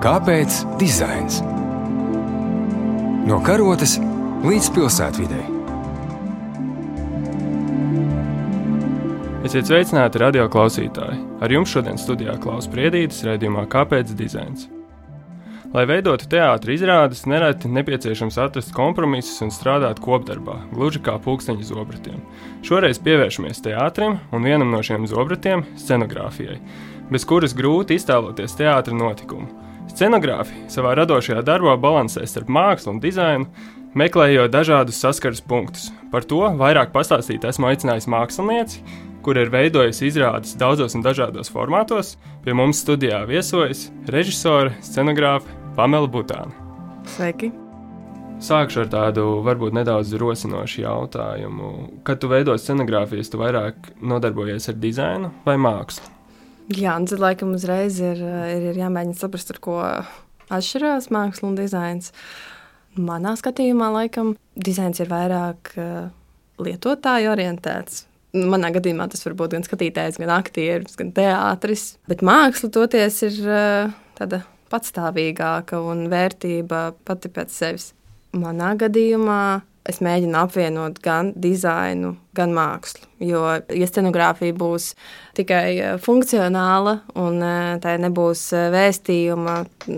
Kāpēc 0.00 0.62
dizains? 0.80 1.42
No 3.28 3.36
karotes 3.44 3.98
līdz 4.40 4.70
pilsētvidē. 4.72 5.40
Esiet 9.44 9.68
sveicināti 9.68 10.24
radio 10.24 10.46
klausītāji! 10.48 11.20
Ar 11.44 11.52
jums 11.52 11.76
šodien 11.76 12.00
studijā 12.00 12.38
Klaus 12.40 12.70
Priedītis 12.72 13.20
raidījumā 13.28 13.66
Kāpēc 13.68 14.16
dizains? 14.16 14.70
Lai 15.76 15.84
veidotu 15.84 16.32
teātris 16.32 16.80
izrādes, 16.80 17.26
nereti 17.28 17.68
nepieciešams 17.68 18.40
atrast 18.40 18.72
kompromisus 18.72 19.44
un 19.44 19.52
strādāt 19.52 20.00
kopdarbā, 20.00 20.62
gluži 20.72 21.04
kā 21.04 21.20
pulksteņa 21.20 21.74
zobratiem. 21.74 22.24
Šoreiz 22.64 23.04
pievēršamies 23.04 23.60
teātrim 23.68 24.16
un 24.32 24.48
vienam 24.48 24.72
no 24.72 24.80
šiem 24.80 25.04
zobratiem- 25.12 25.68
scenogrāfijai, 25.84 26.56
bez 27.12 27.28
kuras 27.28 27.52
grūti 27.52 28.00
iztēloties 28.00 28.56
teātra 28.56 28.96
notikumu. 28.96 29.68
Scenogrāfi 29.90 30.64
savā 30.70 30.94
radošajā 30.98 31.42
darbā 31.46 31.74
balansē 31.80 32.22
starp 32.28 32.50
mākslu 32.52 32.94
un 32.94 33.00
dizainu, 33.02 33.48
meklējot 33.98 34.52
dažādus 34.54 35.00
saskares 35.02 35.42
punktus. 35.42 35.88
Par 36.12 36.26
to 36.26 36.42
vairāk 36.60 36.92
pastāstīt 36.94 37.46
esmu 37.48 37.70
aicinājis 37.70 38.08
mākslinieci, 38.10 38.84
kur 39.24 39.38
ir 39.40 39.50
veidojusi 39.52 40.06
izrādes 40.08 40.54
daudzos 40.60 40.94
un 40.96 41.04
dažādos 41.04 41.50
formātos. 41.52 42.14
Pie 42.44 42.54
mums 42.56 42.84
studijā 42.84 43.24
viesojas 43.28 43.88
režisore, 44.08 44.76
scenogrāfa 44.84 45.58
Pamela 45.76 46.08
Butāna. 46.10 46.54
Sveiki! 47.10 47.50
Sākšu 48.40 48.86
ar 48.86 48.88
tādu 48.88 49.24
varbūt 49.44 49.74
nedaudz 49.76 50.14
rosinošu 50.16 50.86
jautājumu. 50.86 51.74
Kad 52.08 52.22
tu 52.22 52.30
veido 52.30 52.54
scenogrāfijas, 52.56 53.28
tu 53.28 53.42
vairāk 53.42 53.90
nodarbojies 54.00 54.70
ar 54.72 54.80
dizainu 54.80 55.34
vai 55.44 55.58
mākslu? 55.60 56.19
Jā, 56.68 56.94
un 56.94 57.08
tad 57.10 57.22
laikam 57.22 57.54
uzreiz 57.56 57.98
ir, 58.02 58.20
ir, 58.20 58.68
ir 58.70 58.78
jāmēģina 58.78 59.18
saprast, 59.18 59.50
ar 59.54 59.58
ko 59.64 59.78
atšķirās 60.50 61.08
māksla 61.14 61.48
un 61.48 61.58
dizains. 61.58 62.12
Manā 63.00 63.36
skatījumā, 63.38 63.88
laikam, 63.94 64.34
dizains 64.58 65.00
ir 65.02 65.10
vairāk 65.10 65.72
uh, 65.78 66.10
lietotāju 66.62 67.30
orientēts. 67.32 68.04
Manā 68.34 68.70
gadījumā 68.74 69.08
tas 69.10 69.24
var 69.26 69.34
būt 69.38 69.56
gan 69.56 69.66
skatītājs, 69.66 70.20
gan 70.22 70.30
aktieris, 70.36 70.94
gan 70.98 71.10
teātris. 71.14 71.94
Bet 72.10 72.22
māksla 72.26 72.70
toties 72.74 73.22
ir 73.26 73.40
uh, 73.46 73.94
tāda 74.18 74.44
patstāvīgāka 74.70 75.80
un 75.82 76.06
vērtība 76.10 76.90
pati 77.06 77.30
pēc 77.34 77.54
sevis. 77.54 77.90
Manā 78.38 78.76
gadījumā 78.78 79.40
es 79.88 80.00
mēģinu 80.04 80.36
apvienot 80.40 80.98
gan 81.04 81.32
dizainu, 81.40 82.14
gan 82.36 82.52
mākslu. 82.56 83.06
Jo, 83.24 83.44
ja 83.72 83.88
scenogrāfija 83.88 84.56
būs 84.56 84.92
tikai 85.38 85.64
e, 85.76 85.94
funkcionāla 86.02 86.98
un 87.20 87.40
e, 87.44 87.54
tā 87.82 87.96
nebūs 88.00 88.44
e, 88.56 88.66
vēstījuma, 88.74 89.56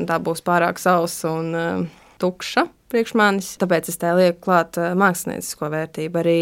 tā 0.08 0.20
būs 0.22 0.44
pārāk 0.47 0.83
sausa 0.83 1.34
un 1.39 1.89
tukša 2.22 2.69
manis. 3.16 3.55
Tāpēc 3.56 3.89
es 3.89 3.97
tā 3.97 4.11
lieku 4.12 4.50
klāt 4.50 4.77
māksliniecisko 4.77 5.70
vērtību. 5.72 6.19
Arī 6.20 6.39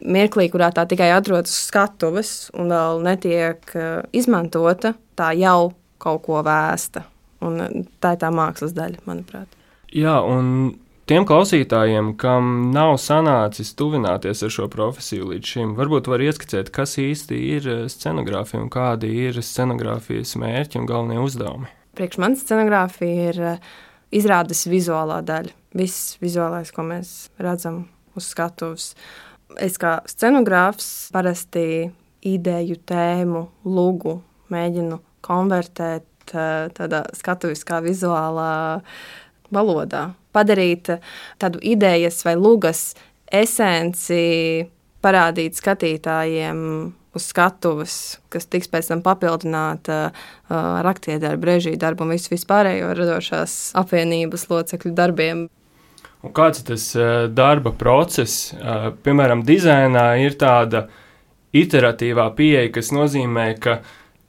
mirklī, 0.00 0.48
kurā 0.48 0.70
tā 0.72 0.86
tikai 0.88 1.10
atrodas 1.12 1.52
skatuves 1.66 2.48
un 2.56 2.72
vēl 2.72 3.04
netiek 3.04 3.74
izmantota, 4.16 4.94
tā 5.12 5.34
jau 5.36 5.74
kaut 6.00 6.24
ko 6.24 6.40
vēsta. 6.46 7.04
Un 7.44 7.60
eh, 7.64 7.82
tā 8.02 8.14
ir 8.16 8.22
tā 8.22 8.30
mākslas 8.34 8.74
daļa, 8.76 9.02
manuprāt. 9.08 9.58
Jā, 9.96 10.20
un 10.22 10.72
tiem 11.10 11.24
klausītājiem, 11.26 12.12
kam 12.20 12.70
nav 12.74 12.94
sanācis 13.02 13.72
tuvināties 13.78 14.44
ar 14.46 14.52
šo 14.54 14.68
profesiju 14.70 15.32
līdz 15.32 15.52
šim, 15.52 15.70
varbūt 15.78 16.06
var 16.10 16.22
ieskicēt, 16.22 16.70
kas 16.74 16.94
īsti 17.02 17.38
ir 17.56 17.66
eh, 17.66 17.80
scenogrāfija 17.90 18.62
un 18.62 18.70
kādi 18.70 19.10
ir 19.26 19.40
scenogrāfijas 19.42 20.36
mērķi 20.38 20.78
un 20.78 20.86
galvenie 20.86 21.18
uzdevumi. 21.22 21.70
Priekš 21.98 22.20
manis 22.22 22.44
scenogrāfija 22.46 23.30
ir 23.32 23.40
eh, 23.52 23.64
izrādes 24.14 24.62
vizuālā 24.70 25.18
daļa. 25.26 25.56
Viss 25.80 26.14
vizuālais, 26.22 26.70
ko 26.74 26.84
mēs 26.86 27.14
redzam 27.42 27.82
uz 28.18 28.28
skatuves. 28.30 28.92
Es 29.58 29.78
kā 29.82 29.96
scenogrāfs 30.10 31.10
parasti 31.14 31.88
ideju, 32.26 32.76
tēmu, 32.86 33.42
lūgu 33.66 34.14
mēģinu 34.50 35.00
konvertēt 35.26 36.06
tādā 36.30 37.02
skatuviskā, 37.18 37.80
vizuālā 37.82 38.52
valodā. 39.54 40.10
Padarīt 40.34 40.92
tādu 41.42 41.60
idejas 41.62 42.22
vai 42.26 42.36
lugas 42.38 42.94
esenci, 43.30 44.66
parādīt 45.02 45.58
skatītājiem 45.58 46.58
uz 47.16 47.26
skatuves, 47.26 47.94
kas 48.30 48.46
tiks 48.46 48.70
pēc 48.70 48.90
tam 48.92 49.00
papildināta 49.02 50.00
ar 50.54 50.86
aktierdarbu, 50.90 51.48
režiju 51.48 51.78
darbu 51.80 52.06
un 52.06 52.14
visu 52.14 52.30
vispārējo 52.34 52.92
radošās 52.94 53.56
apvienības 53.80 54.46
locekļu 54.50 54.92
darbiem. 54.94 55.48
Un 56.20 56.34
kāds 56.36 56.60
ir 56.60 56.68
tas 56.68 56.84
darba 57.34 57.72
process? 57.74 58.52
Piemēram, 59.04 59.42
dizainā 59.48 60.12
ir 60.22 60.36
tāda 60.38 60.84
iteratīvā 61.56 62.28
pieeja, 62.36 62.68
kas 62.74 62.92
nozīmē, 62.94 63.48
ka 63.58 63.80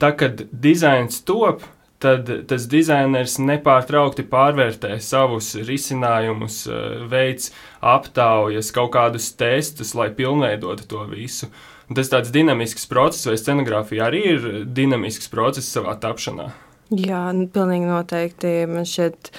tā, 0.01 0.13
kad 0.17 0.45
dizains 0.49 1.21
top, 1.27 1.65
tad 2.01 2.31
tas 2.49 2.65
dizainers 2.69 3.37
nepārtraukti 3.41 4.25
pārvērtē 4.29 4.97
savus 5.03 5.53
risinājumus, 5.67 6.63
eh, 6.69 7.03
veids 7.11 7.51
aptaujas, 7.81 8.71
kaut 8.75 8.93
kādus 8.95 9.31
testus, 9.37 9.95
lai 9.95 10.09
pilnveidotu 10.09 10.87
to 10.87 11.05
visu. 11.11 11.51
Un 11.89 11.95
tas 11.95 12.09
tāds 12.09 12.31
dinamisks 12.31 12.87
process, 12.87 13.27
vai 13.27 13.35
scenogrāfija 13.35 14.07
arī 14.07 14.25
ir 14.35 14.65
dinamisks 14.65 15.27
process 15.29 15.71
savā 15.75 15.97
tapšanā. 15.99 16.51
Jā, 16.91 17.31
nu, 17.31 17.45
pilnīgi 17.47 17.87
noteikti. 17.87 18.49
Man 18.67 18.83
šķiet, 18.83 19.29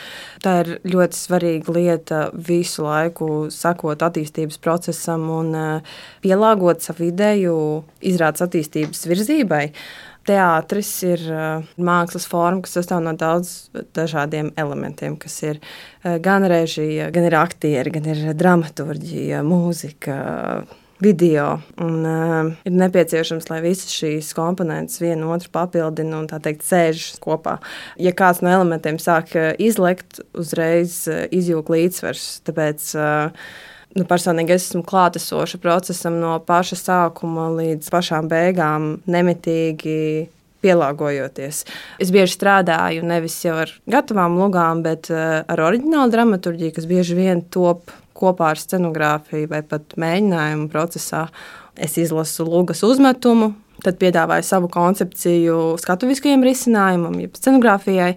tā 0.40 0.54
ir 0.62 0.70
ļoti 0.88 1.18
svarīga 1.18 1.74
lieta 1.76 2.20
visu 2.32 2.86
laiku 2.86 3.50
sakot 3.52 4.00
attīstības 4.00 4.56
procesam 4.56 5.28
un 5.30 5.54
eh, 5.54 5.98
pielāgot 6.24 6.80
savu 6.80 7.10
ideju 7.10 7.58
izrādes 8.00 8.44
attīstības 8.46 9.04
virzībai. 9.10 9.66
Uh, 9.68 10.11
Teātris 10.28 10.90
ir 11.06 11.22
uh, 11.32 11.64
mākslas 11.82 12.28
forma, 12.30 12.62
kas 12.62 12.76
sastāv 12.78 13.00
no 13.02 13.14
daudziem 13.18 13.88
dažādiem 13.96 14.52
elementiem, 14.60 15.16
kas 15.18 15.34
ir 15.42 15.58
uh, 15.58 16.18
gan 16.22 16.46
režija, 16.50 17.10
gan 17.14 17.26
ir 17.26 17.34
aktieri, 17.40 17.90
gan 17.94 18.06
ir 18.12 18.30
dramaturgija, 18.38 19.42
mūzika. 19.46 20.20
Video. 21.02 21.56
Un, 21.82 22.04
uh, 22.06 22.52
ir 22.62 22.74
nepieciešams, 22.78 23.48
lai 23.50 23.56
visas 23.64 23.90
šīs 23.90 24.28
komponentes 24.38 25.00
vienu 25.02 25.32
otru 25.34 25.50
papildina 25.50 26.20
un 26.20 26.28
tā 26.30 26.38
teikt, 26.44 26.62
sēž 26.62 27.08
kopā. 27.24 27.56
Ja 27.98 28.12
kāds 28.14 28.38
no 28.38 28.52
elementiem 28.54 29.00
sāk 29.02 29.34
izlekt, 29.58 30.20
uzreiz 30.38 31.00
izjūg 31.34 31.74
līdzsvars. 31.74 32.28
Tāpēc 32.46 32.86
uh, 32.94 33.50
nu, 33.96 34.04
personīgi 34.08 34.54
es 34.56 34.68
esmu 34.70 34.84
klātesoša 34.88 35.60
procesam 35.62 36.18
no 36.22 36.36
paša 36.46 36.78
sākuma 36.80 37.48
līdz 37.56 37.90
pašām 37.92 38.30
beigām, 38.30 38.94
nemitīgi 39.10 40.28
pielāgojoties. 40.62 41.64
Es 42.02 42.12
bieži 42.14 42.36
strādāju 42.36 43.02
nevis 43.06 43.40
jau 43.44 43.56
ar 43.64 43.72
gatavām 43.90 44.38
lugām, 44.40 44.84
bet 44.84 45.10
uh, 45.12 45.42
ar 45.42 45.64
oriģinālu 45.66 46.14
dramaturgiju, 46.14 46.76
kas 46.76 46.86
bieži 46.90 47.18
vien 47.18 47.42
top 47.52 47.90
kopā 48.16 48.52
ar 48.52 48.60
scenogrāfiju 48.60 49.50
vai 49.50 49.62
pat 49.66 49.96
mēģinājumu 49.98 50.70
procesā. 50.72 51.26
Es 51.72 51.96
izlasu 51.98 52.46
lugas 52.46 52.82
uzmetumu, 52.86 53.52
tad 53.82 53.98
piedāvāju 53.98 54.46
savu 54.46 54.68
koncepciju 54.70 55.58
skatuviskajam 55.82 56.44
risinājumam, 56.46 57.16
jeb 57.24 57.38
scenogrāfijai. 57.40 58.12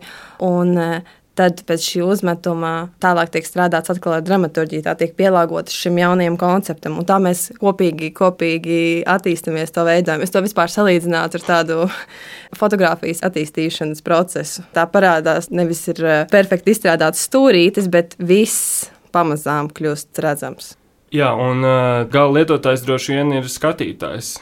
Un, 0.45 0.75
uh, 0.77 1.15
Tad 1.35 1.65
pēc 1.67 1.83
šī 1.83 2.01
uzmetuma 2.05 2.71
tālāk 3.03 3.33
tiek 3.33 3.47
strādāts 3.47 3.91
atkal 3.91 4.13
ar 4.17 4.23
dramaturgiju, 4.23 4.85
tā 4.85 4.93
tiek 4.95 5.11
pielāgota 5.17 5.73
šim 5.73 5.99
jaunajam 5.99 6.37
konceptam. 6.39 6.95
Un 7.01 7.07
tā 7.07 7.17
mēs 7.19 7.49
kopīgi, 7.59 8.13
kopīgi 8.15 8.77
attīstāmies 9.11 9.75
to 9.75 9.83
veidojam. 9.83 10.23
Es 10.23 10.31
to 10.31 10.39
vispār 10.45 10.71
salīdzinātu 10.71 11.41
ar 11.41 11.45
tādu 11.49 11.79
fotografijas 12.61 13.19
attīstīšanas 13.27 14.03
procesu. 14.05 14.63
Tā 14.75 14.87
parādās 14.91 15.51
nevis 15.51 15.83
ir 15.91 16.01
eh, 16.05 16.23
perfekti 16.31 16.71
izstrādāts 16.71 17.27
stūrītis, 17.27 17.91
bet 17.91 18.15
viss 18.15 18.87
pamazām 19.15 19.67
kļūst 19.75 20.23
redzams. 20.23 20.73
Jā, 21.15 21.29
un 21.37 21.63
uh, 21.63 22.03
gala 22.11 22.41
lietotājs 22.41 22.83
droši 22.87 23.19
vien 23.19 23.35
ir 23.37 23.51
skatītājs. 23.51 24.37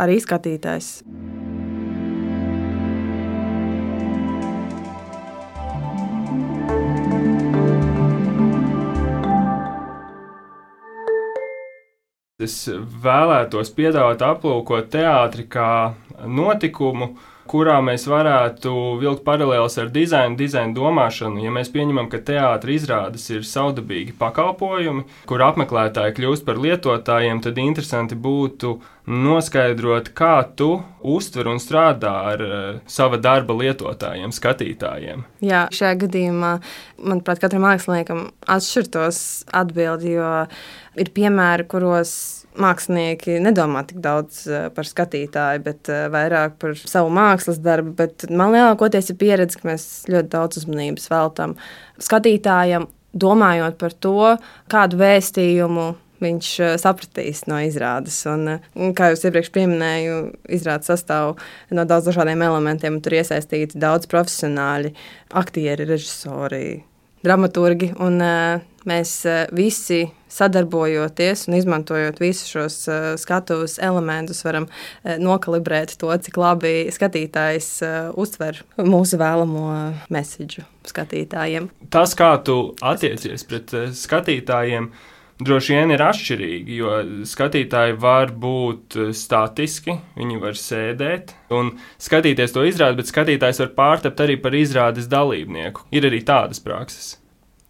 Arī 0.00 0.18
skatītājs. 0.20 0.92
Es 12.40 12.54
vēlētos 13.04 13.68
piedāvāt 13.76 14.22
aplūkot 14.24 14.86
teātri 14.94 15.44
kā 15.50 15.92
notikumu, 16.24 17.10
kurā 17.50 17.80
mēs 17.82 18.06
varētu 18.10 18.72
vilkt 19.00 19.24
paralēlus 19.26 19.78
ar 19.82 19.90
dizainu, 19.92 20.38
dizainu 20.38 20.76
domāšanu. 20.76 21.42
Ja 21.42 21.50
mēs 21.54 21.72
pieņemam, 21.74 22.10
ka 22.12 22.22
teātris 22.22 22.84
izrādes 22.84 23.26
ir 23.32 23.46
savdabīgi 23.46 24.14
pakalpojumi, 24.20 25.06
kur 25.28 25.42
apmeklētāji 25.48 26.16
kļūst 26.20 26.46
par 26.46 26.60
lietotājiem, 26.62 27.42
tad 27.42 27.58
interesanti 27.58 28.18
būtu 28.18 28.76
noskaidrot, 29.10 30.12
kā 30.14 30.36
tu 30.56 30.76
uztver 31.02 31.48
un 31.50 31.58
strādā 31.62 32.12
ar 32.30 32.44
uh, 32.44 32.58
sava 32.86 33.18
darba 33.18 33.56
lietotājiem, 33.58 34.30
skatītājiem? 34.36 35.24
Jā, 35.42 35.64
šajā 35.74 35.96
gadījumā, 36.04 36.52
manuprāt, 37.02 37.40
katram 37.42 37.66
māksliniekam 37.66 38.28
atšķirtos 38.46 39.24
atbildi, 39.62 40.14
jo 40.20 40.30
ir 41.00 41.10
piemēri, 41.16 41.66
kuros 41.70 42.12
mākslinieki 42.58 43.38
nedomā 43.44 43.84
tik 43.88 44.00
daudz 44.02 44.42
eh, 44.50 44.68
par 44.74 44.88
skatītāju, 44.88 45.62
bet 45.66 45.90
eh, 45.92 46.06
vairāk 46.12 46.58
par 46.62 46.76
savu 46.78 47.12
mākslas 47.14 47.60
darbu. 47.62 47.94
Bet 48.00 48.26
man 48.30 48.54
lielākoties 48.54 49.12
ir 49.12 49.18
pieredze, 49.20 49.60
ka 49.60 49.70
mēs 49.70 49.86
ļoti 50.10 50.32
daudz 50.32 50.62
uzmanības 50.62 51.10
veltam 51.12 51.56
skatītājam, 52.02 52.88
domājot 53.10 53.78
par 53.80 53.96
to, 54.02 54.36
kādu 54.70 55.00
vēstījumu 55.00 55.88
viņš 56.20 56.50
eh, 56.60 56.74
sapratīs 56.80 57.46
no 57.50 57.60
izrādes. 57.64 58.18
Un, 58.30 58.58
kā 58.96 59.12
jau 59.12 59.22
iepriekš 59.30 59.52
minēju, 59.56 60.20
izrāde 60.58 60.88
sastāv 60.90 61.36
no 61.70 61.86
daudziem 61.86 62.10
dažādiem 62.12 62.46
elementiem. 62.50 63.00
Tur 63.04 63.20
iesaistīti 63.20 63.80
daudz 63.80 64.10
profesionāļi, 64.10 64.94
aktieri, 65.40 65.86
režisori, 65.88 66.80
dramaturgi. 67.26 67.92
Un, 68.00 68.20
mēs 68.88 69.10
visi 69.52 70.06
sadarbojoties 70.32 71.42
un 71.50 71.56
izmantojot 71.58 72.16
visus 72.22 72.48
šos 72.48 72.76
uh, 72.88 73.10
skatuves 73.20 73.74
elementus, 73.82 74.40
varam 74.46 74.70
nokalibrēt 75.04 75.92
to, 76.00 76.08
cik 76.24 76.38
labi 76.40 76.72
skatītājs 76.94 77.68
uztver 78.16 78.62
mūsu 78.80 79.20
vēlamo 79.20 79.66
mēsīju 80.08 80.64
skatītājiem. 80.88 81.68
Tas, 81.92 82.16
kā 82.16 82.32
tu 82.46 82.72
attiecies 82.80 83.44
pret 83.50 83.74
skatītājiem, 84.00 84.88
droši 85.44 85.76
vien 85.76 85.94
ir 85.94 86.04
atšķirīgi, 86.04 86.76
jo 86.80 86.96
skatītāji 87.28 87.96
var 88.00 88.34
būt 88.36 88.98
statiski, 89.16 89.96
viņi 90.18 90.42
var 90.42 90.58
sēdēt 90.58 91.34
un 91.56 91.74
skatīties 92.00 92.56
to 92.56 92.66
izrādi, 92.68 93.00
bet 93.00 93.10
skatītājs 93.10 93.64
var 93.64 93.72
pārtapt 93.78 94.22
arī 94.26 94.36
par 94.40 94.56
izrādes 94.56 95.10
dalībnieku. 95.10 95.88
Ir 95.96 96.08
arī 96.10 96.22
tādas 96.26 96.62
prakses. 96.62 97.16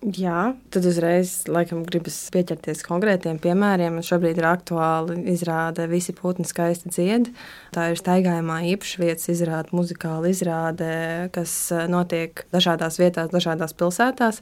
Jā, 0.00 0.54
tad 0.72 0.86
uzreiz 0.88 1.42
laikam 1.44 1.82
gribas 1.84 2.14
pieķerties 2.32 2.80
konkrētiem 2.86 3.36
piemēriem. 3.36 3.98
Šobrīd 4.00 4.38
ir 4.40 4.46
aktuāli 4.48 5.18
izrāde 5.28 5.84
Visi 5.90 6.14
putni 6.16 6.48
skaisti 6.48 6.88
dzied. 6.88 7.28
Tā 7.76 7.90
ir 7.92 8.00
staigājumā 8.00 8.62
īpašvietas 8.72 9.28
izrāde, 9.34 9.74
muzikāla 9.76 10.32
izrāde, 10.32 10.88
kas 11.36 11.52
eh, 11.76 11.84
notiek 11.92 12.46
dažādās 12.48 12.96
vietās, 12.96 13.28
dažādās 13.34 13.76
pilsētās. 13.76 14.40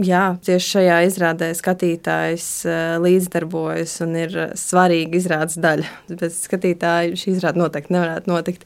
Jā, 0.00 0.22
tieši 0.40 0.68
šajā 0.78 0.98
izrādē 1.04 1.50
skatītājs 1.54 2.46
eh, 2.64 2.94
līdzdarbojas 3.02 3.98
un 4.06 4.16
ir 4.16 4.36
svarīga 4.58 5.18
izrādes 5.18 5.58
daļa. 5.60 5.90
Bez 6.16 6.40
skatītāja 6.46 7.18
šī 7.18 7.34
izrāde 7.36 7.60
noteikti 7.60 7.92
nevarētu 7.92 8.32
notikt 8.32 8.64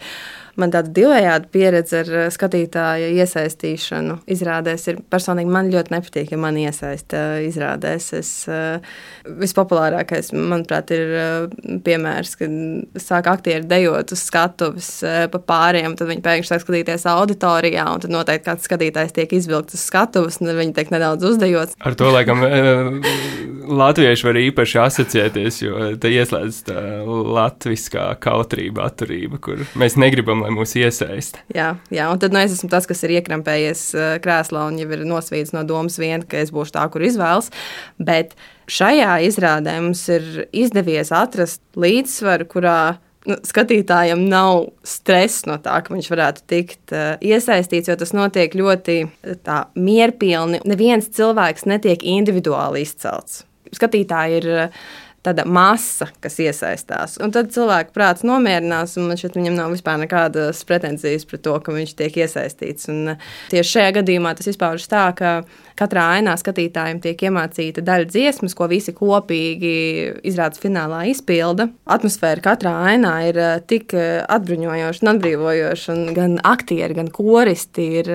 man 0.61 0.73
tāda 0.75 0.93
divējāda 0.97 1.51
pieredze 1.53 2.01
ar 2.03 2.11
eh, 2.23 2.27
skatītāja 2.33 3.11
iesaistīšanu 3.23 4.19
izrādēs 4.33 4.87
ir 4.91 5.01
personīgi 5.13 5.53
man 5.53 5.71
ļoti 5.73 5.95
nepatīk, 5.95 6.33
ja 6.33 6.41
man 6.41 6.59
iesaista 6.61 7.23
izrādēs. 7.45 8.09
Es, 8.17 8.31
eh, 8.51 8.79
vispopulārākais, 9.27 10.33
manuprāt, 10.37 10.93
ir 10.95 11.51
piemērs, 11.87 12.37
kad 12.41 13.03
sāk 13.03 13.31
aktieri 13.31 13.67
dejot 13.69 14.13
uz 14.15 14.23
skatuves 14.29 14.91
pa 15.33 15.41
pāriem, 15.51 15.97
tad 15.99 16.11
viņi 16.11 16.23
pēkšņi 16.25 16.51
sāk 16.51 16.63
skatīties 16.63 17.07
auditorijā, 17.11 17.87
un 17.93 18.05
tad 18.05 18.15
noteikti 18.15 18.47
kāds 18.47 18.69
skatītājs 18.69 19.15
tiek 19.17 19.35
izvilkts 19.37 19.77
uz 19.79 19.83
skatuves, 19.89 20.39
un 20.43 20.53
viņi 20.57 20.77
tiek 20.77 20.93
nedaudz 20.95 21.27
uzdejots. 21.33 21.77
Ar 21.83 21.99
to, 21.99 22.11
laikam, 22.15 22.45
latvieši 23.67 24.29
var 24.29 24.39
īpaši 24.41 24.81
asociēties, 24.85 25.61
jo 25.65 25.91
te 26.01 26.11
ieslēdz 26.15 26.61
tā 26.69 26.83
latviskā 27.07 28.09
kautrība, 28.23 28.87
atturība, 28.91 29.41
kur 29.43 29.65
mēs 29.79 29.99
negribam, 30.01 30.46
lai 30.47 30.55
mūs 30.55 30.75
iesaista. 30.79 31.43
Jā, 31.55 31.75
jā, 31.93 32.09
un 32.13 32.21
tad 32.23 32.35
nu, 32.35 32.41
es 32.43 32.55
esmu 32.55 32.71
tas, 32.73 32.87
kas 32.89 33.03
ir 33.07 33.17
iekrampējies 33.19 33.87
uh, 33.97 34.11
krēslā 34.23 34.67
un 34.71 34.79
jau 34.81 34.89
ir 34.95 35.07
nosvīdis 35.09 35.55
no 35.57 35.65
domas 35.67 35.99
vien, 36.01 36.25
ka 36.27 36.41
es 36.43 36.53
būšu 36.55 36.77
tā, 36.77 36.85
kur 36.93 37.05
izvēlas. 37.07 37.51
Bet 37.99 38.37
šajā 38.71 39.19
izrādē 39.27 39.79
mums 39.83 40.07
ir 40.13 40.47
izdevies 40.55 41.13
atrast 41.15 41.63
līdzsvaru, 41.79 42.49
kurā 42.51 42.79
nu, 43.27 43.39
skatītājam 43.47 44.23
nav 44.31 44.69
stress 44.87 45.47
no 45.51 45.59
tā, 45.63 45.81
ka 45.83 45.95
viņš 45.95 46.13
varētu 46.13 46.47
tikt 46.53 46.95
uh, 46.95 47.17
iesaistīts, 47.25 47.91
jo 47.91 47.99
tas 47.99 48.15
notiek 48.17 48.55
ļoti 48.57 49.01
tā, 49.47 49.65
mierpilni. 49.75 50.63
Neviens 50.69 51.11
cilvēks 51.17 51.67
netiek 51.71 52.07
individuāli 52.07 52.87
izcelts. 52.87 53.43
Skatītāji 53.75 54.41
ir 54.41 54.53
uh, 54.55 54.87
tāda 55.27 55.45
masa, 55.49 56.09
kas 56.23 56.39
iesaistās. 56.43 57.17
Un 57.23 57.33
tad 57.35 57.51
cilvēku 57.55 57.95
prāts 57.97 58.25
nomierinās, 58.27 58.97
un 59.01 59.11
man 59.11 59.21
šķiet, 59.21 59.39
viņam 59.39 59.59
nav 59.59 59.75
vispār 59.75 60.01
nekādas 60.03 60.63
pretenzijas 60.69 61.27
pret 61.29 61.43
to, 61.47 61.57
ka 61.63 61.75
viņš 61.75 61.95
tiek 61.99 62.19
iesaistīts. 62.23 62.91
Un 62.93 63.15
eh, 63.15 63.31
tieši 63.53 63.77
šajā 63.77 63.95
gadījumā 64.01 64.35
tas 64.39 64.51
izpaužas 64.53 64.91
tā, 64.93 65.07
ka 65.19 65.37
katrā 65.77 66.07
ainā 66.17 66.37
skatītājiem 66.41 67.03
tiek 67.05 67.27
iemācīta 67.29 67.85
daļa 67.85 68.09
dziesmas, 68.13 68.57
ko 68.57 68.69
visi 68.71 68.95
kopīgi 68.97 69.75
izrādes 70.27 70.63
finālā 70.63 71.05
izpilda. 71.13 71.69
Atmosfēra 71.97 72.45
katrā 72.45 72.77
ainā 72.93 73.17
ir 73.31 73.41
eh, 73.43 73.57
tik 73.69 73.97
eh, 73.97 74.21
atbruņojoša 74.25 75.05
un 75.05 75.15
atbrīvojoša, 75.17 75.97
un 75.97 76.15
gan 76.17 76.39
aktieri, 76.47 77.01
gan 77.01 77.11
koristi 77.13 77.91
ir 78.03 78.15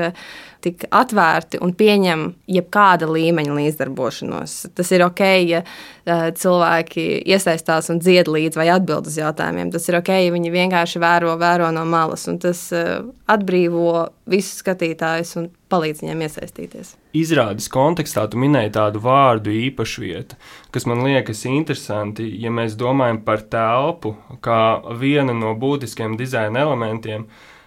tik 0.61 0.85
atvērti 0.93 1.59
un 1.63 1.73
pieņem 1.77 2.25
jebkāda 2.51 3.09
līmeņa 3.09 3.55
līdzdarbošanos. 3.57 4.55
Tas 4.77 4.91
ir 4.93 5.03
ok, 5.05 5.21
ja 5.49 5.61
uh, 5.63 6.27
cilvēki 6.37 7.05
iesaistās 7.33 7.91
un 7.93 8.01
dzied 8.03 8.29
līdzi 8.31 8.61
vai 8.61 8.69
atbild 8.73 9.09
uz 9.09 9.17
jautājumiem. 9.19 9.71
Tas 9.73 9.87
ir 9.89 9.99
ok, 9.99 10.11
ja 10.25 10.33
viņi 10.33 10.53
vienkārši 10.53 11.01
vēro, 11.01 11.35
vēro 11.41 11.71
no 11.75 11.85
malas, 11.89 12.27
un 12.31 12.39
tas 12.41 12.63
uh, 12.75 13.05
atbrīvo 13.31 14.09
visus 14.31 14.61
skatītājus 14.63 15.35
un 15.41 15.47
palīdz 15.71 16.03
viņiem 16.03 16.25
iesaistīties. 16.27 16.95
Izrādes 17.17 17.67
kontekstā 17.71 18.27
tu 18.31 18.39
minēji 18.39 18.73
tādu 18.75 19.01
vārdu 19.03 19.53
īpašu 19.67 20.03
vietu, 20.03 20.37
kas 20.71 20.85
man 20.87 21.03
liekas 21.07 21.45
interesanti, 21.49 22.27
ja 22.43 22.51
mēs 22.53 22.77
domājam 22.79 23.23
par 23.25 23.43
telpu 23.51 24.13
kā 24.43 24.61
vienu 24.99 25.35
no 25.35 25.55
būtiskiem 25.59 26.19
dizaina 26.19 26.63
elementiem. 26.67 27.25
Uh, 27.25 27.49
Eh, 27.51 27.60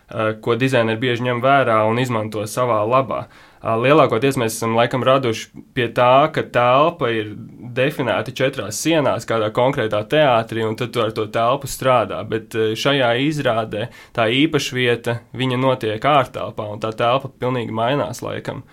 ko 0.45 0.55
dizaineri 0.59 1.01
bieži 1.01 1.27
ņem 1.27 1.41
vērā 1.43 1.81
un 1.89 1.99
izmanto 1.99 2.45
savā 2.51 2.83
labā. 2.87 3.25
Eh, 3.65 3.73
lielākoties 3.81 4.37
mēs 4.37 4.59
esam 4.59 4.75
laikam 4.77 5.05
raduši 5.07 5.63
pie 5.77 5.87
tā, 5.97 6.29
ka 6.35 6.43
telpa 6.53 7.09
ir 7.15 7.31
definēta 7.75 8.35
četrās 8.37 8.77
sienās, 8.85 9.25
kādā 9.29 9.49
konkrētā 9.57 10.03
teātrī, 10.11 10.67
un 10.69 10.77
tad 10.77 10.93
tu 10.93 11.01
ar 11.01 11.15
to 11.17 11.25
telpu 11.33 11.71
strādā. 11.71 12.21
Bet 12.29 12.53
eh, 12.59 12.75
šajā 12.77 13.15
izrādē 13.25 13.89
tā 14.17 14.29
īpaša 14.43 14.77
vieta, 14.77 15.17
viņa 15.33 15.61
notiek 15.63 16.09
ārtelpā, 16.11 16.69
un 16.75 16.83
tā 16.83 16.93
telpa 16.99 17.33
pilnīgi 17.41 17.73
mainās 17.73 18.21
laikam. 18.25 18.67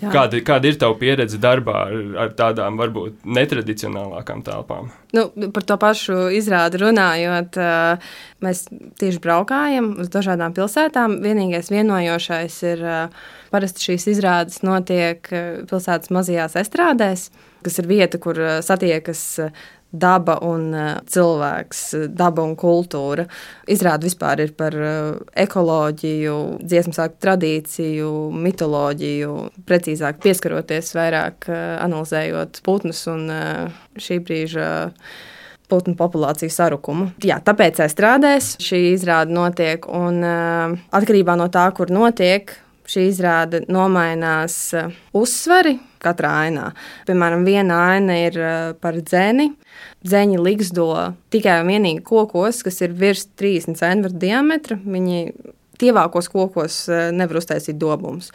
Jā. 0.00 0.10
Kāda, 0.12 0.40
kāda 0.44 0.70
ir 0.70 0.78
tava 0.80 0.96
pieredze 0.98 1.38
darbā 1.40 1.76
ar, 1.86 1.94
ar 2.24 2.32
tādām 2.36 2.78
varbūt 2.80 3.24
netradicionālākām 3.26 4.42
telpām? 4.46 4.90
Nu, 5.14 5.26
par 5.54 5.66
to 5.68 5.76
pašu 5.80 6.16
izrādi 6.34 6.80
runājot, 6.82 7.58
mēs 8.44 8.64
tieši 9.00 9.22
braukājam 9.22 9.92
uz 10.02 10.10
dažādām 10.14 10.56
pilsētām. 10.56 11.20
Vienīgais 11.24 11.70
vienojošais 11.72 12.58
ir, 12.72 12.84
parasti 13.54 13.88
šīs 13.90 14.08
izrādes 14.16 14.64
notiek 14.66 15.30
pilsētas 15.70 16.10
mazajās 16.14 16.58
estrādēs, 16.64 17.28
kas 17.64 17.80
ir 17.80 17.90
vieta, 17.90 18.20
kur 18.22 18.40
satiekas 18.66 19.24
daba 19.94 20.36
un 20.42 20.68
uh, 20.74 20.88
cilvēks, 21.06 21.82
daba 22.10 22.44
un 22.44 22.56
kultūra. 22.58 23.26
Izrāda 23.70 24.08
vispār 24.08 24.42
ir 24.44 24.54
par 24.58 24.74
uh, 24.74 25.20
ekoloģiju, 25.44 26.38
dziesmu 26.64 26.94
sāktu 26.96 27.22
tradīciju, 27.24 28.10
mitoloģiju, 28.44 29.36
precīzāk 29.68 30.18
pieskaroties 30.24 30.92
vairāk, 30.96 31.48
analizējot 31.84 32.60
putnus 32.66 33.04
un 33.10 33.28
šī 34.00 34.18
brīža 34.24 34.66
putnu 35.70 35.94
populāciju 35.98 36.52
sarukumu. 36.52 37.08
Jā, 37.24 37.38
tāpēc 37.44 37.80
strādēs 37.92 38.54
šī 38.62 38.82
izrāde 38.92 39.34
notiek, 39.34 39.86
un 39.88 40.20
atkarībā 40.24 41.38
no 41.40 41.48
tā, 41.52 41.66
kur 41.76 41.92
notiek, 41.94 42.52
šī 42.90 43.08
izrāde 43.08 43.64
nomainās 43.72 44.58
uzsvari 45.16 45.78
katrā 46.04 46.30
ainā. 46.46 46.68
Piemēram, 47.08 47.44
viena 47.46 47.80
aina 47.94 48.16
ir 48.26 48.38
eh, 48.38 48.72
par 48.80 48.98
dzēni. 49.00 49.50
Dzēņi 50.04 50.40
ligzdo 50.42 50.88
tikai 51.32 51.60
un 51.62 51.72
vienīgi 51.72 52.04
kokos, 52.06 52.62
kas 52.66 52.82
ir 52.84 52.96
virs 52.98 53.26
30 53.40 53.80
cm 53.80 54.18
diametra. 54.20 54.78
Viņi 54.78 55.22
tievākos 55.80 56.30
kokos 56.32 56.84
eh, 56.92 57.08
nevar 57.16 57.40
uztaisīt 57.40 57.80
dobumus. 57.80 58.30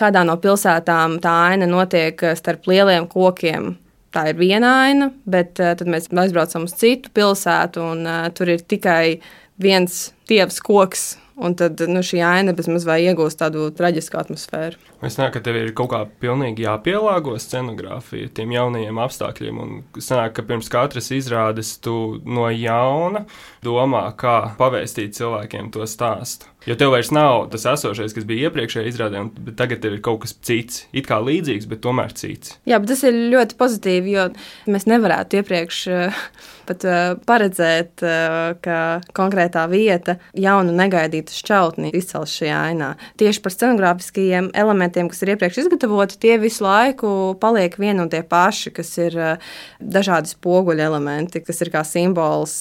Kādā 0.00 0.24
no 0.26 0.36
pilsētām 0.42 1.20
tā 1.22 1.36
aina 1.52 1.70
notiek 1.70 2.26
eh, 2.26 2.36
starp 2.38 2.68
lieliem 2.70 3.08
kokiem. 3.10 3.76
Tā 4.12 4.26
ir 4.28 4.36
viena 4.36 4.74
aina, 4.82 5.08
bet 5.24 5.54
tad 5.56 5.86
mēs 5.88 6.10
aizbraucam 6.12 6.66
uz 6.66 6.74
citu 6.76 7.08
pilsētu, 7.16 7.80
un 7.94 8.02
uh, 8.04 8.26
tur 8.36 8.50
ir 8.52 8.60
tikai 8.68 9.22
viens 9.56 10.10
tievs 10.28 10.60
koks. 10.60 11.06
Un 11.40 11.54
tad 11.56 11.80
nu, 11.88 12.02
šī 12.04 12.20
aina 12.26 12.52
bezmaz 12.52 12.84
vai 12.84 12.98
iegūst 13.06 13.40
tādu 13.40 13.70
traģisku 13.72 14.18
atmosfēru. 14.20 14.76
Es 15.00 15.16
domāju, 15.16 15.32
ka 15.38 15.44
tev 15.46 15.58
ir 15.62 15.72
kaut 15.76 15.88
kā 15.94 16.02
pilnīgi 16.20 16.66
jāpielāgo 16.66 17.38
scenogrāfija 17.40 18.34
tiem 18.36 18.52
jaunajiem 18.52 19.00
apstākļiem. 19.00 19.62
Un 19.64 19.80
sanāk, 19.96 20.36
ka 20.36 20.44
pirms 20.48 20.68
katras 20.72 21.08
izrādes 21.16 21.78
tu 21.82 21.96
no 22.28 22.50
jauna 22.52 23.24
domā, 23.64 24.04
kā 24.20 24.36
pavēstīt 24.60 25.16
cilvēkiem 25.16 25.72
to 25.72 25.88
stāstu. 25.88 26.51
Jo 26.62 26.76
tev 26.78 26.92
vairs 26.94 27.10
nav 27.10 27.48
tas 27.50 27.64
esošais, 27.66 28.12
kas 28.14 28.26
bija 28.26 28.46
iepriekšējā 28.46 28.86
izrādē, 28.86 29.24
bet 29.34 29.56
tagad 29.58 29.80
tev 29.82 29.96
ir 29.96 30.02
kaut 30.04 30.20
kas 30.22 30.36
cits. 30.46 30.84
It 30.94 31.08
kā 31.10 31.18
līdzīgs, 31.18 31.66
bet 31.66 31.82
tomēr 31.82 32.14
cits. 32.14 32.54
Jā, 32.70 32.78
bet 32.78 32.92
tas 32.92 33.02
ir 33.08 33.16
ļoti 33.32 33.56
pozitīvi, 33.58 34.12
jo 34.14 34.28
mēs 34.70 34.86
nevarētu 34.86 35.40
iepriekš 35.40 35.78
eh, 35.90 36.20
pat 36.68 36.86
eh, 36.86 37.00
paredzēt, 37.26 38.04
eh, 38.06 38.36
ka 38.62 38.76
konkrētā 39.18 39.64
vieta 39.72 40.20
jaunu 40.38 40.74
negaidītu 40.78 41.34
šķautni 41.34 41.90
izcels 41.98 42.36
šajā 42.38 42.60
ainā. 42.68 42.92
Tieši 43.18 43.42
par 43.42 43.56
scenogrāfiskajiem 43.56 44.52
elementiem, 44.62 45.10
kas 45.10 45.24
ir 45.26 45.34
iepriekš 45.34 45.64
izgatavoti, 45.64 46.20
tie 46.22 46.38
visu 46.42 46.62
laiku 46.62 47.12
paliek 47.42 47.74
vieni 47.82 48.04
un 48.04 48.12
tie 48.12 48.22
paši, 48.22 48.70
kas 48.78 48.94
ir 49.02 49.18
dažādi 49.82 50.30
spoguļu 50.30 50.86
elementi, 50.86 51.42
kas 51.42 51.58
ir 51.66 51.72
kā 51.74 51.82
simbols 51.86 52.54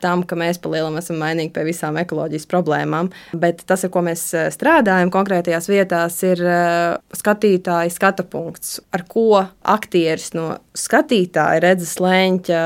tam, 0.00 0.24
ka 0.24 0.40
mēs 0.40 0.62
palielam 0.62 0.96
esam 0.96 1.20
mainīgi 1.20 1.52
pie 1.52 1.68
visām 1.68 2.00
ekoloģijas 2.00 2.48
problēmām. 2.48 3.09
Bet 3.32 3.64
tas, 3.68 3.84
ar 3.86 3.92
ko 3.94 4.02
mēs 4.06 4.24
eh, 4.34 4.48
strādājam 4.54 5.12
konkrētajās 5.12 5.70
vietās, 5.70 6.18
ir 6.26 6.42
eh, 6.44 6.96
skatītāja 7.16 7.92
skata 7.94 8.26
punkts, 8.28 8.78
ar 8.94 9.06
ko 9.10 9.44
aktieris 9.62 10.32
no 10.36 10.52
skatītāja 10.76 11.62
redzes 11.64 11.96
leņķa 12.02 12.60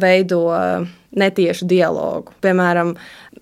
veido 0.00 0.42
netiešu 1.16 1.66
dialogu. 1.70 2.34
Piemēram, 2.44 2.94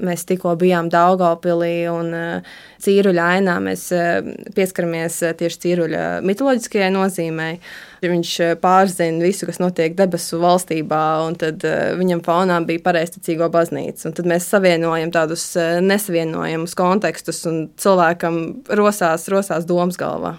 mēs 0.04 0.24
tikko 0.28 0.54
bijām 0.58 0.88
Daugopilī 0.92 1.88
un 1.90 2.14
eh, 2.16 2.56
cīruļa 2.84 3.26
ainā 3.34 3.58
mēs 3.64 3.88
eh, 3.96 4.30
pieskaramies 4.56 5.20
eh, 5.26 5.36
tieši 5.38 5.62
cīruļa 5.64 6.06
mitoloģiskajai 6.26 6.90
nozīmei. 6.94 7.52
Viņš 7.98 8.32
pārzina 8.62 9.24
visu, 9.24 9.46
kas 9.48 9.58
notiek 9.58 9.96
debesu 9.98 10.38
valstībā, 10.38 11.02
un 11.26 11.34
tad 11.40 11.64
viņam 11.98 12.20
faunā 12.22 12.60
bija 12.68 12.84
pareizticīgo 12.84 13.48
baznīca. 13.50 14.06
Un 14.06 14.14
tad 14.14 14.28
mēs 14.30 14.46
savienojam 14.52 15.10
tādus 15.14 15.48
nesavienojamus 15.82 16.78
kontekstus, 16.78 17.42
un 17.50 17.64
cilvēkam 17.74 18.38
rosās, 18.78 19.26
rosās 19.34 19.66
domas 19.66 19.98
galvā. 19.98 20.36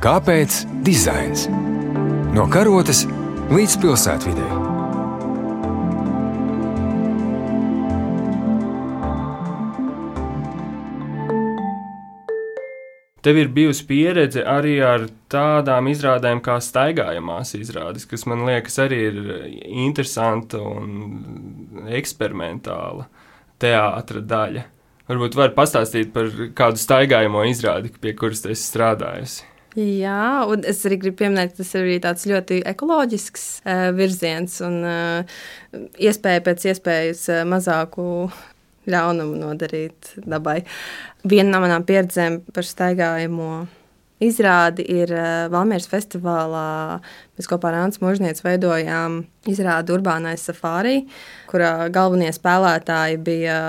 Kāpēc 0.00 0.62
dizains? 0.86 1.44
No 2.32 2.48
karotes 2.48 3.04
līdz 3.52 3.76
pilsētvidē. 3.82 4.59
Tev 13.20 13.36
ir 13.36 13.50
bijusi 13.52 13.84
pieredze 13.84 14.44
arī 14.48 14.78
ar 14.80 15.04
tādām 15.32 15.90
izrādēm 15.90 16.40
kā 16.44 16.56
staigājamās 16.64 17.52
izrādes, 17.58 18.06
kas 18.08 18.24
man 18.30 18.46
liekas 18.48 18.78
arī 18.80 19.00
ir 19.10 19.18
interesanta 19.68 20.60
un 20.64 21.84
eksperimentāla 22.00 23.04
teātra 23.60 24.24
daļa. 24.24 24.64
Varbūt 25.10 25.36
var 25.36 25.52
pastāstīt 25.56 26.14
par 26.14 26.30
kādu 26.56 26.80
staigājamo 26.80 27.44
izrādi, 27.50 27.92
pie 28.00 28.14
kuras 28.16 28.44
esi 28.46 28.62
strādājusi. 28.62 29.44
Jā, 29.78 30.46
un 30.50 30.64
es 30.66 30.80
arī 30.88 30.96
gribu 30.98 31.20
pieminēt, 31.20 31.52
ka 31.52 31.60
tas 31.60 31.74
ir 31.76 31.84
arī 31.84 31.98
tāds 32.02 32.24
ļoti 32.26 32.56
ekoloģisks 32.72 33.44
uh, 33.60 33.82
virziens 33.94 34.56
un 34.66 34.80
uh, 34.82 35.36
iespēja 36.02 36.42
pēc 36.46 36.66
iespējas 36.72 37.22
uh, 37.30 37.42
mazāku 37.46 38.06
ļaunumu 38.88 39.36
nodarīt 39.40 40.14
dabai. 40.24 40.62
Viena 41.28 41.52
no 41.52 41.60
manām 41.64 41.84
pieredzēm 41.88 42.40
par 42.54 42.66
staigājumu 42.66 43.50
izrādi 44.20 44.84
ir 44.92 45.12
uh, 45.16 45.48
Valmieras 45.52 45.88
festivālā. 45.90 47.00
Mēs 47.38 47.48
kopā 47.48 47.70
ar 47.70 47.78
Antu 47.86 48.02
Mūžnieci 48.04 48.44
veidojām 48.44 49.22
izrādi 49.48 49.94
Urbānais 49.96 50.44
safārī, 50.44 50.98
kurā 51.50 51.88
galvenie 51.92 52.32
spēlētāji 52.36 53.20
bija 53.24 53.60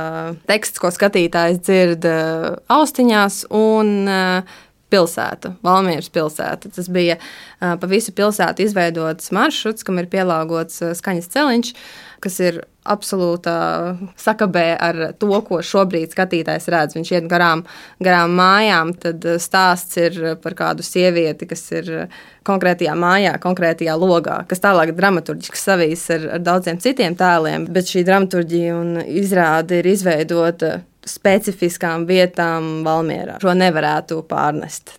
teksts, 0.52 0.82
ko 0.82 0.92
skatītājs 0.92 1.64
dzird 1.64 2.08
uh, 2.10 2.52
austiņās. 2.72 3.46
Un, 3.56 3.96
uh, 4.12 4.60
pilsēta, 4.92 5.54
Valmīras 5.64 6.12
pilsēta. 6.14 6.72
Tas 6.76 6.90
bija 6.92 7.18
uh, 7.18 7.78
pa 7.80 7.90
visu 7.90 8.14
pilsētu 8.16 8.66
izveidots 8.66 9.32
maršruts, 9.36 9.86
kam 9.88 10.02
ir 10.02 10.10
pielāgots 10.12 10.82
uh, 10.84 10.92
skaņas 10.98 11.32
celiņš, 11.32 11.74
kas 12.22 12.40
ir 12.44 12.62
absolūta 12.88 13.54
sakabē 14.18 14.66
ar 14.82 15.00
to, 15.22 15.30
ko 15.46 15.60
šobrīd 15.66 16.14
skatītājs 16.16 16.68
redz. 16.74 16.98
Viņš 16.98 17.12
iet 17.14 17.28
garām, 17.30 17.64
garām 18.02 18.34
mājām, 18.38 18.94
tad 18.98 19.26
stāsts 19.42 20.00
ir 20.02 20.20
par 20.42 20.58
kādu 20.58 20.86
sievieti, 20.86 21.50
kas 21.50 21.66
ir 21.78 21.92
konkrētajā 22.48 22.96
mājā, 22.98 23.36
konkrētajā 23.42 23.98
logā, 24.02 24.42
kas 24.50 24.64
tālāk 24.64 24.96
dramaturgiski 24.98 25.62
savīs 25.62 26.08
ar, 26.14 26.30
ar 26.38 26.46
daudziem 26.46 26.82
citiem 26.82 27.18
tēliem, 27.18 27.70
bet 27.74 27.92
šī 27.92 28.06
dramaturģija 28.08 28.78
un 28.80 28.96
izrāde 29.06 29.82
ir 29.82 29.92
izveidota 29.94 30.80
specifiskām 31.08 32.06
vietām 32.10 32.82
Valmjerā. 32.86 33.40
Šo 33.42 33.56
nevarētu 33.58 34.22
pārnest. 34.30 34.98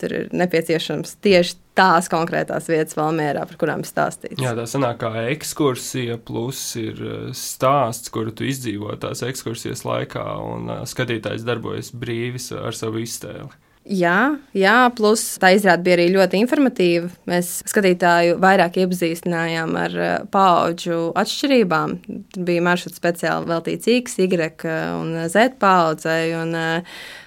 Tur 0.00 0.12
ir 0.14 0.32
nepieciešams 0.34 1.16
tieši 1.24 1.56
tās 1.78 2.08
konkrētās 2.10 2.68
vietas 2.70 2.96
Valmjerā, 2.98 3.44
par 3.50 3.58
kurām 3.60 3.84
stāstīt. 3.86 4.36
Jā, 4.42 4.54
tā 4.58 4.66
sanāk 4.70 5.00
kā 5.02 5.12
ekskursija, 5.32 6.18
plus 6.26 6.60
ir 6.80 7.02
eh, 7.02 7.26
stāsts, 7.38 8.12
kuru 8.14 8.34
tu 8.34 8.46
izdzīvo 8.48 8.94
tās 9.02 9.24
ekskursijas 9.26 9.84
laikā, 9.86 10.24
un 10.54 10.70
eh, 10.70 10.82
skatītājs 10.90 11.46
darbojas 11.46 11.92
brīvi 11.94 12.42
ar 12.60 12.78
savu 12.78 13.02
iztēli. 13.02 13.50
Jā, 13.84 14.38
jā, 14.56 14.88
plus 14.96 15.20
tā 15.36 15.50
izrāde 15.52 15.84
bija 15.84 15.98
arī 15.98 16.06
ļoti 16.14 16.38
informatīva. 16.40 17.10
Mēs 17.28 17.58
skatītāju 17.68 18.38
vairāk 18.40 18.78
iepazīstinājām 18.80 19.74
ar 19.76 19.96
eh, 20.00 20.14
paudžu 20.32 21.10
atšķirībām. 21.20 21.92
Tur 22.32 22.46
bija 22.48 22.62
maršruts 22.64 22.96
speciāli 22.96 23.50
veltīts 23.50 23.90
X, 23.92 24.16
Y 24.24 24.40
un 24.72 25.12
Z 25.28 25.58
paudzei. 25.60 26.32
Un, 26.32 26.56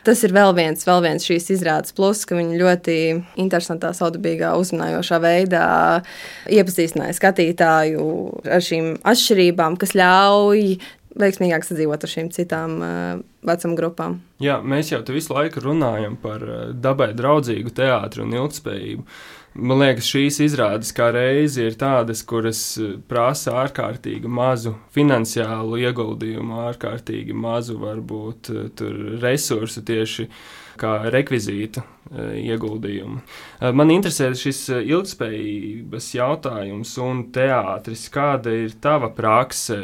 tas 0.08 0.24
ir 0.26 0.34
vēl 0.34 0.56
viens, 0.58 0.82
vēl 0.88 1.04
viens 1.06 1.30
šīs 1.30 1.52
izrādes 1.60 1.94
plus, 1.94 2.24
ka 2.26 2.40
viņi 2.40 2.58
ļoti 2.58 2.98
interesantā, 3.38 3.94
saudabīgā, 3.94 4.56
uzrunājošā 4.58 5.22
veidā 5.22 5.68
iepazīstināja 6.50 7.20
skatītāju 7.20 8.08
ar 8.50 8.66
šīm 8.66 8.96
atšķirībām, 9.06 9.78
kas 9.78 9.94
ļauj 9.94 10.80
veiksmīgāk 11.16 11.66
sadzīvot 11.66 12.04
ar 12.04 12.12
šīm 12.12 12.30
citām 12.36 12.78
uh, 12.82 13.24
vecuma 13.48 13.80
grupām. 13.80 14.20
Jā, 14.44 14.60
mēs 14.62 14.92
jau 14.92 15.02
visu 15.08 15.34
laiku 15.36 15.64
runājam 15.64 16.18
par 16.22 16.44
uh, 16.46 16.62
dabai 16.74 17.12
draudzīgu 17.18 17.74
teātru 17.78 18.26
un 18.28 18.38
ilgspējību. 18.38 19.06
Man 19.58 19.82
liekas, 19.82 20.06
šīs 20.12 20.38
izrādes 20.46 20.92
kā 20.94 21.08
reizi 21.16 21.64
ir 21.66 21.78
tādas, 21.80 22.22
kuras 22.28 22.62
uh, 22.82 22.96
prasa 23.10 23.56
ārkārtīgi 23.64 24.30
mazu 24.30 24.76
finansiālu 24.96 25.82
ieguldījumu, 25.88 26.62
ārkārtīgi 26.70 27.36
mazu 27.38 27.80
varbūt 27.82 28.52
resursu 29.24 29.86
tieši 29.88 30.28
kā 30.78 31.00
rekvizītu 31.14 31.82
ieguldījumu. 32.12 33.20
E, 33.60 33.72
man 33.76 33.92
interesē 33.94 34.30
šis 34.38 34.62
e, 34.72 34.82
ilgspējības 34.94 36.10
jautājums 36.16 36.94
un 37.04 37.26
teātris. 37.36 38.08
Kāda 38.14 38.54
ir 38.66 38.78
tava 38.84 39.12
prakse? 39.16 39.80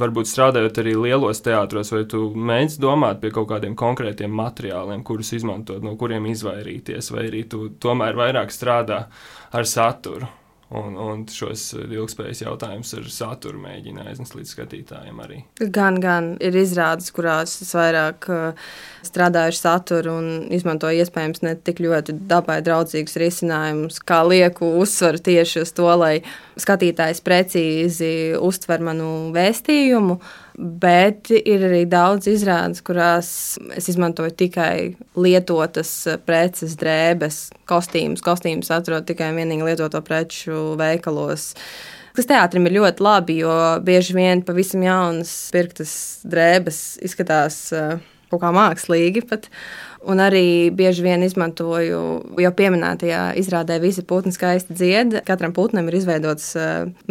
Varbūt 0.00 0.30
strādājot 0.30 0.82
arī 0.82 0.96
lielos 0.98 1.42
teātros, 1.44 1.92
vai 1.94 2.04
tu 2.10 2.26
mēģini 2.34 2.82
domāt 2.82 3.22
pie 3.22 3.32
kaut 3.34 3.50
kādiem 3.52 3.76
konkrētiem 3.78 4.34
materiāliem, 4.34 5.04
kurus 5.06 5.34
izmantot, 5.36 5.84
no 5.84 5.96
kuriem 6.00 6.28
izvairīties, 6.30 7.12
vai 7.14 7.28
arī 7.30 7.46
tu 7.50 7.68
tomēr 7.82 8.18
vairāk 8.18 8.54
strādā 8.54 9.04
ar 9.50 9.68
saturu? 9.68 10.39
Un, 10.70 10.94
un 10.94 11.24
šos 11.26 11.72
ilgspējas 11.80 12.44
jautājumus 12.44 12.92
ar 12.94 13.06
saturu 13.10 13.58
mēģina 13.58 14.04
aiznest 14.06 14.36
līdz 14.38 14.52
skatītājiem 14.54 15.16
arī. 15.24 15.38
Gan, 15.74 15.96
gan 15.98 16.28
ir 16.38 16.54
izrādes, 16.60 17.08
kurās 17.14 17.56
es 17.64 17.72
vairāk 17.74 18.28
uh, 18.30 18.68
strādāju 19.02 19.50
ar 19.50 19.58
saturu 19.58 20.14
un 20.20 20.28
izmantoju 20.54 21.02
iespējams 21.02 21.42
ne 21.42 21.56
tik 21.58 21.82
ļoti 21.82 22.14
dabai 22.30 22.60
draudzīgus 22.62 23.18
risinājumus, 23.18 23.98
kā 24.06 24.20
lieku 24.28 24.68
uzsvaru 24.78 25.18
tieši 25.26 25.64
uz 25.64 25.74
to, 25.74 25.88
lai 25.98 26.20
skatītājs 26.60 27.24
precīzi 27.26 28.12
uztver 28.38 28.86
manu 28.86 29.32
vēstījumu. 29.34 30.20
Bet 30.58 31.30
ir 31.30 31.62
arī 31.68 31.84
daudz 31.88 32.26
izrādes, 32.30 32.82
kurās 32.84 33.30
es 33.76 33.88
izmantoju 33.92 34.34
tikai 34.42 34.74
lietotas 35.18 35.92
preces, 36.26 36.74
drēbes, 36.80 37.42
kostīmus. 37.70 38.24
Kostīmus 38.24 38.72
atrodu 38.74 39.12
tikai 39.12 39.30
un 39.32 39.40
vienīgi 39.40 39.68
lietoto 39.70 40.02
preču 40.04 40.74
veikalos. 40.80 41.52
Kas 42.16 42.26
teātrim 42.26 42.66
ir 42.66 42.74
ļoti 42.80 43.04
labi, 43.06 43.38
jo 43.44 43.52
bieži 43.86 44.16
vien 44.18 44.42
pavisam 44.46 44.82
jaunas 44.82 45.32
pirktas 45.54 45.92
drēbes 46.26 46.98
izskatās 47.06 47.62
uh, 47.76 48.00
kaut 48.30 48.42
kā 48.42 48.50
mākslīgi. 48.54 49.24
Pat. 49.30 49.48
Un 50.08 50.20
arī 50.24 50.70
bieži 50.72 51.04
vien 51.04 51.20
izmantoju 51.26 52.00
jau 52.40 52.50
pieminētajā 52.56 53.20
izrādē 53.40 53.76
visi 53.82 54.00
putni 54.08 54.32
skaisti 54.32 54.76
dzied. 54.76 55.18
Katram 55.28 55.52
putnam 55.52 55.90
ir 55.90 55.98
izveidots 55.98 56.54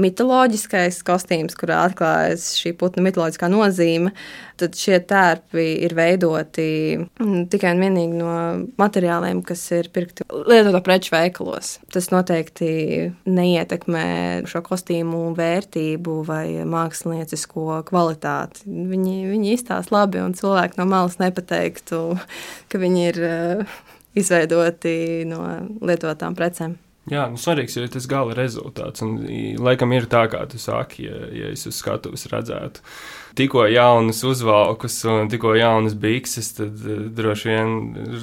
mitoloģiskais 0.02 1.04
kostīms, 1.06 1.58
kurā 1.60 1.84
atklājas 1.86 2.56
šī 2.58 2.74
putna 2.80 3.06
mitoloģiskā 3.06 3.52
nozīme. 3.54 4.16
Tad 4.60 4.76
šie 4.76 4.98
tērpi 5.08 5.66
ir 5.86 5.94
veidoti 5.96 6.66
mm, 7.00 7.46
tikai 7.52 7.72
un 7.76 7.84
vienīgi 7.86 8.18
no 8.20 8.32
materiāliem, 8.82 9.40
kas 9.48 9.62
ir 9.78 9.88
pirkti 9.96 10.26
lietoto 10.50 10.82
preču 10.84 11.14
veikalos. 11.14 11.78
Tas 11.94 12.10
noteikti 12.12 12.72
neietekmē 13.30 14.04
šo 14.50 14.60
kostīmu 14.66 15.30
vērtību 15.38 16.18
vai 16.28 16.66
māksliniecisko 16.68 17.80
kvalitāti. 17.88 18.66
Viņi, 18.68 19.16
viņi 19.32 19.56
izstāsta 19.56 19.96
labi, 19.96 20.20
un 20.26 20.36
cilvēki 20.36 20.82
no 20.82 20.90
malas 20.92 21.16
nepateiktu, 21.22 22.02
ka 22.68 22.79
viņi 22.82 23.08
ir 23.12 23.24
uh, 23.26 23.80
izveidoti 24.20 25.26
no 25.30 25.44
lietotām 25.86 26.38
precēm. 26.38 26.78
Jā, 27.10 27.24
nu, 27.32 27.40
svarīgs 27.42 27.74
ir 27.80 27.88
tas 27.90 28.06
gala 28.10 28.36
rezultāts. 28.38 29.02
Un, 29.02 29.16
laikam 29.58 29.96
ir 29.96 30.06
tā, 30.12 30.28
kā 30.30 30.44
tu 30.50 30.60
saki, 30.62 31.08
ja, 31.08 31.24
ja 31.34 31.54
es 31.56 31.66
uz 31.66 31.80
skatuves 31.80 32.28
redzētu 32.30 32.84
tikko 33.40 33.64
jaunas 33.72 34.20
uzvalkus 34.28 34.98
un 35.08 35.30
tikko 35.32 35.54
jaunas 35.56 35.96
bikses, 36.00 36.52
tad 36.58 36.82
uh, 36.84 37.06
droši 37.16 37.50
vien 37.50 37.76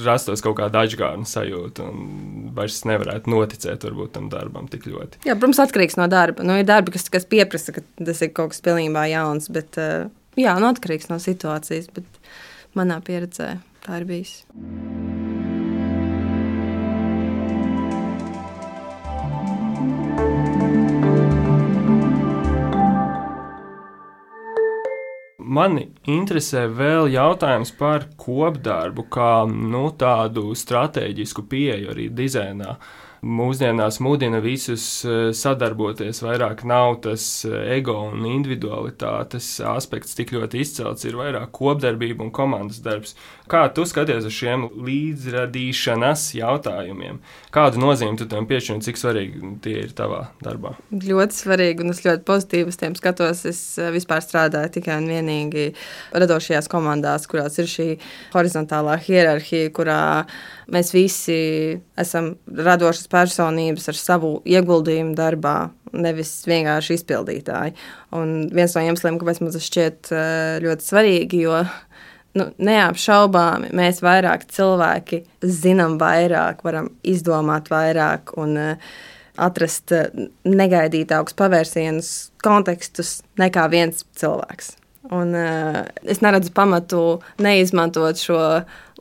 rastos 0.04 0.42
kaut 0.44 0.58
kāda 0.60 0.84
atgādna 0.86 1.28
sajūta. 1.28 1.86
Un 1.88 2.50
vairs 2.56 2.82
nevarētu 2.88 3.32
noticēt 3.32 3.86
varbūt, 3.88 4.12
tam 4.16 4.28
darbam 4.32 4.68
tik 4.72 4.88
ļoti. 4.90 5.24
Jā, 5.26 5.36
protams, 5.38 5.62
atkarīgs 5.66 5.98
no 6.00 6.08
darba. 6.12 6.46
Nu, 6.46 6.58
ir 6.60 6.68
darbi, 6.68 6.94
kas, 6.96 7.08
kas 7.12 7.28
pieprasa, 7.28 7.74
ka 7.76 7.84
tas 7.98 8.22
ir 8.24 8.34
kaut 8.36 8.54
kas 8.54 8.62
pilnībā 8.66 9.06
jauns, 9.12 9.48
bet 9.52 9.80
uh, 9.80 10.10
jā, 10.38 10.56
nu, 10.60 10.70
atkarīgs 10.70 11.10
no 11.12 11.20
situācijas. 11.22 11.90
Manā 12.76 13.00
pieredzē 13.00 13.54
tā 13.86 14.00
ir 14.02 14.08
bijis. 14.08 14.42
Mani 25.56 25.86
interesē 26.10 26.66
vēl 26.68 27.06
jautājums 27.14 27.70
par 27.78 28.10
kopdarbu, 28.20 29.06
kā 29.08 29.46
nu, 29.48 29.86
tādu 29.96 30.50
strateģisku 30.58 31.46
pieeju 31.48 31.94
arī 31.94 32.10
dizainā. 32.12 32.74
Uh, 32.76 33.05
mūsdienās 33.26 33.98
mudina 34.04 34.40
visus 34.44 34.84
eh, 35.06 35.30
sadarboties. 35.34 36.22
Vairāk 36.24 36.62
nav 36.68 37.00
tas 37.04 37.24
eh, 37.48 37.56
ego 37.76 37.96
un 38.10 38.26
individualitātes 38.28 39.48
aspekts 39.66 40.16
tik 40.18 40.32
ļoti 40.36 40.62
izcelts, 40.62 41.06
ir 41.08 41.18
vairāk 41.18 41.50
kopdarbība 41.56 42.24
un 42.26 42.32
komandas 42.34 42.80
darbs. 42.84 43.16
Kā 43.50 43.66
tu 43.74 43.84
skaties 43.86 44.26
uz 44.26 44.34
šiem 44.34 44.66
līdzradīšanas 44.86 46.28
jautājumiem? 46.38 47.20
Kādu 47.54 47.82
nozīmi 47.82 48.18
tu 48.18 48.26
tam 48.30 48.48
piešķir 48.48 48.76
un 48.76 48.82
cik 48.86 49.00
svarīgi 49.00 49.52
tie 49.62 49.76
ir 49.84 49.94
tavā 49.96 50.24
darbā? 50.42 50.74
Ļoti 50.90 51.40
svarīgi, 51.40 51.84
un 51.84 51.94
es 51.94 52.02
ļoti 52.06 52.26
pozitīvi 52.26 52.74
uz 52.74 52.80
tiem 52.80 52.98
skatos. 52.98 53.44
Es 53.48 53.62
eh, 53.80 53.90
vispār 53.94 54.22
strādāju 54.24 54.76
tikai 54.78 55.00
un 55.02 55.10
vienīgi 55.10 55.70
radošajās 56.14 56.70
komandās, 56.72 57.26
kurās 57.30 57.58
ir 57.62 57.70
šī 57.70 57.88
horizontālā 58.36 58.98
hierarhija, 59.06 59.72
kurā 59.74 60.02
mēs 60.72 60.92
visi 60.94 61.38
esam 61.98 62.32
radošas 62.46 63.08
personības 63.12 63.88
ar 63.90 63.98
savu 63.98 64.32
ieguldījumu 64.48 65.14
darbā, 65.18 65.56
nevis 65.96 66.32
vienkārši 66.48 66.98
izpildītāji. 66.98 67.76
Un 68.16 68.36
viens 68.54 68.74
no 68.76 68.84
iemesliem, 68.84 69.18
kāpēc 69.20 69.42
man 69.42 69.54
tas 69.54 69.68
šķiet 69.68 70.12
eh, 70.12 70.22
ļoti 70.64 70.88
svarīgi, 70.88 71.42
jo 71.46 71.60
nu, 72.36 72.48
neapšaubāmi 72.68 73.72
mēs 73.76 74.02
vairāk 74.04 74.48
cilvēki 74.52 75.22
zinām 75.42 75.98
vairāk, 76.00 76.64
varam 76.66 76.90
izdomāt 77.06 77.70
vairāk 77.72 78.34
un 78.40 78.56
uh, 78.60 78.96
atrast 79.36 79.94
uh, 79.94 80.08
negaidītākus 80.48 81.36
pavērsienus, 81.38 82.12
kontekstus 82.44 83.20
nekā 83.40 83.68
viens 83.72 84.04
cilvēks. 84.18 84.74
Un, 85.14 85.34
uh, 85.36 85.82
es 86.08 86.22
neredzu 86.24 86.52
pamatu 86.56 87.02
neizmantot 87.42 88.18
šo 88.20 88.40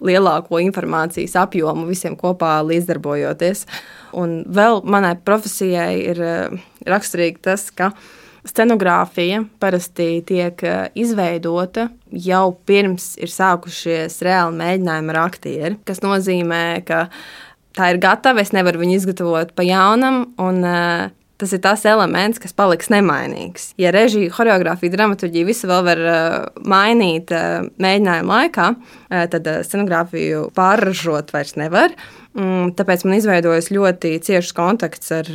lielāko 0.04 0.60
informācijas 0.64 1.38
apjomu 1.40 1.88
visiem 1.90 2.18
kopā 2.20 2.58
līdzdarbojoties. 2.68 3.66
Un 4.20 4.44
vēl 4.46 4.84
manai 4.88 5.16
profesijai 5.28 5.94
ir 6.04 6.22
uh, 6.22 6.62
raksturīgi 6.88 7.42
tas, 7.48 7.70
ka 7.72 7.92
scenogrāfija 8.46 9.44
parasti 9.62 10.22
tiek 10.28 10.62
uh, 10.68 10.86
izveidota 10.98 11.90
jau 12.12 12.46
pirms 12.68 13.16
ir 13.22 13.32
sākušies 13.34 14.22
reāli 14.26 14.60
mēģinājumi 14.62 15.14
ar 15.16 15.22
aktieru, 15.26 15.82
kas 15.88 16.04
nozīmē, 16.06 16.64
ka 16.88 17.08
tā 17.76 17.92
ir 17.94 18.02
gatava, 18.04 18.44
es 18.44 18.54
nevaru 18.56 18.84
viņu 18.84 19.00
izgatavot 19.00 19.56
pa 19.56 19.66
jaunam. 19.68 20.26
Un, 20.42 20.62
uh, 20.64 21.25
Tas 21.42 21.52
ir 21.52 21.60
tas 21.64 21.82
elements, 21.90 22.40
kas 22.40 22.56
paliks 22.56 22.88
nemainīgs. 22.94 23.74
Ja 23.82 23.92
režija, 23.92 24.32
choreogrāfija, 24.32 24.94
dramaturgija 24.94 25.48
visu 25.48 25.68
vēl 25.68 25.82
var 25.84 26.02
uh, 26.02 26.36
mainīt 26.64 27.34
uh, 27.36 27.66
mēģinājuma 27.82 28.38
laikā, 28.40 28.68
uh, 28.78 29.26
tad 29.34 29.50
scenogrāfiju 29.68 30.46
pārražot 30.56 31.34
vairs 31.36 31.58
nevar. 31.60 31.96
Mm, 32.36 32.72
tāpēc 32.80 33.04
man 33.08 33.18
izveidojas 33.18 33.68
ļoti 33.72 34.14
ciešs 34.24 34.56
kontakts 34.56 35.12
ar 35.16 35.28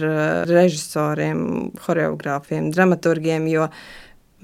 režisoriem, 0.48 1.70
choreogrāfiem, 1.84 2.72
dramaturgiem, 2.72 3.48
jo 3.52 3.68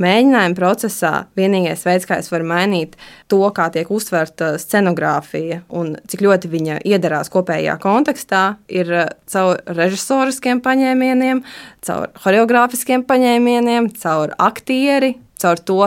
Mēģinājuma 0.03 0.57
procesā 0.59 1.13
vienīgais 1.39 1.85
veids, 1.87 2.05
kā 2.09 2.19
es 2.21 2.29
varu 2.29 2.45
mainīt 2.51 2.99
to, 3.33 3.39
kā 3.57 3.71
tiek 3.73 3.89
uztverta 3.93 4.53
scenogrāfija 4.61 5.63
un 5.73 5.95
cik 6.11 6.25
ļoti 6.27 6.51
viņa 6.53 6.81
iedarās 6.85 7.33
kopējā 7.33 7.79
kontekstā, 7.81 8.43
ir 8.69 8.93
uh, 8.93 9.07
caur 9.33 9.63
režisoriskiem 9.79 10.61
paņēmieniem, 10.65 11.41
caur 11.89 12.13
choreogrāfiskiem 12.25 13.07
paņēmieniem, 13.09 13.89
caur 14.03 14.37
aktieri, 14.37 15.15
caur 15.41 15.65
to, 15.65 15.81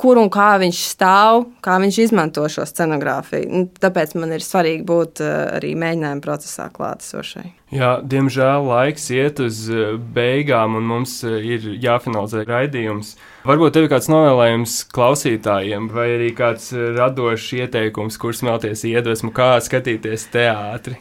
kur 0.00 0.20
un 0.20 0.28
kā 0.32 0.54
viņš 0.60 0.80
stāv, 0.92 1.46
kā 1.64 1.78
viņš 1.80 1.98
izmanto 2.04 2.44
šo 2.52 2.66
scenogrāfiju. 2.68 3.48
Nu, 3.48 3.66
tāpēc 3.80 4.12
man 4.20 4.34
ir 4.36 4.44
svarīgi 4.44 4.84
būt 4.86 5.22
eh, 5.24 5.36
arī 5.56 5.72
mēģinājuma 5.80 6.24
procesā 6.24 6.68
klātesošai. 6.74 7.46
Jā, 7.74 7.96
diemžēl 8.04 8.68
laiks 8.68 9.08
iet 9.16 9.40
uz 9.42 9.64
eh, 9.72 9.96
beigām, 9.96 10.76
un 10.78 10.88
mums 10.90 11.18
eh, 11.24 11.38
ir 11.56 11.68
jāfinalizē 11.82 12.44
raidījums. 12.48 13.14
Varbūt 13.48 13.76
tev 13.76 13.86
ir 13.86 13.92
kāds 13.94 14.10
novēlējums 14.12 14.78
klausītājiem, 14.92 15.88
vai 15.92 16.10
arī 16.18 16.32
kāds 16.36 16.70
radošs 16.76 17.52
ieteikums, 17.62 18.20
kurš 18.20 18.44
smelties 18.44 18.84
iedvesmu, 18.90 19.32
kā 19.36 19.54
skatīties 19.64 20.28
teātri. 20.34 21.00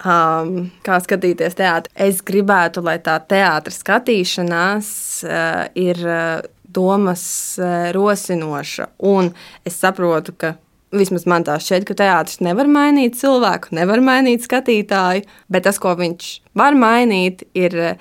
Um, 0.00 0.70
kā 0.86 0.96
skatīties 1.02 1.58
teātri? 1.58 1.92
Es 2.00 2.22
gribētu, 2.24 2.80
lai 2.86 2.96
tā 3.04 3.18
teātris 3.20 3.82
skatīšanās 3.82 4.94
uh, 5.26 5.66
ir. 5.74 6.06
Uh, 6.06 6.56
domas 6.74 7.22
e, 7.58 7.92
rosinoša. 7.94 8.90
Un 9.10 9.32
es 9.66 9.78
saprotu, 9.80 10.34
ka 10.36 10.54
vismaz 10.94 11.26
man 11.30 11.44
tā 11.46 11.56
šķiet, 11.62 11.86
ka 11.88 11.96
teātris 11.98 12.40
nevar 12.44 12.70
mainīt 12.70 13.18
cilvēku, 13.20 13.74
nevar 13.78 14.02
mainīt 14.04 14.46
skatītāju, 14.46 15.26
bet 15.50 15.66
tas, 15.66 15.78
ko 15.82 15.94
viņš 15.98 16.30
var 16.58 16.78
mainīt, 16.78 17.44
ir 17.58 17.76
e, 17.76 17.92